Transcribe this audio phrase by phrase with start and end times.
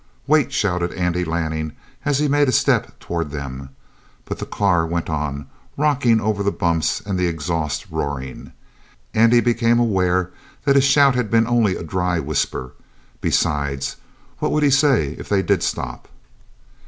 [0.25, 1.73] "Wait!" shouted Andy Lanning
[2.05, 3.69] as he made a step toward them.
[4.25, 5.45] But the car went on,
[5.77, 8.51] rocking over the bumps and the exhaust roaring.
[9.13, 10.31] Andy became aware
[10.65, 12.71] that his shout had been only a dry whisper.
[13.21, 13.97] Besides,
[14.39, 16.07] what would he say if they did stop?